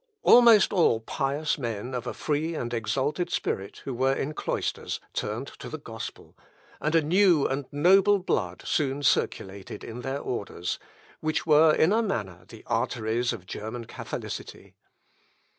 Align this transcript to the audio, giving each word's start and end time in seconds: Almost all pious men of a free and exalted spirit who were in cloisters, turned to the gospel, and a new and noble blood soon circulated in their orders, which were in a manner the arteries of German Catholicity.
Almost 0.23 0.73
all 0.73 0.99
pious 1.01 1.59
men 1.59 1.93
of 1.93 2.07
a 2.07 2.13
free 2.15 2.55
and 2.55 2.73
exalted 2.73 3.29
spirit 3.29 3.83
who 3.85 3.93
were 3.93 4.13
in 4.15 4.33
cloisters, 4.33 4.99
turned 5.13 5.49
to 5.59 5.69
the 5.69 5.77
gospel, 5.77 6.35
and 6.79 6.95
a 6.95 7.03
new 7.03 7.45
and 7.45 7.67
noble 7.71 8.17
blood 8.17 8.63
soon 8.65 9.03
circulated 9.03 9.83
in 9.83 10.01
their 10.01 10.19
orders, 10.19 10.79
which 11.19 11.45
were 11.45 11.75
in 11.75 11.91
a 11.93 12.01
manner 12.01 12.45
the 12.47 12.63
arteries 12.65 13.31
of 13.31 13.45
German 13.45 13.85
Catholicity. 13.85 14.73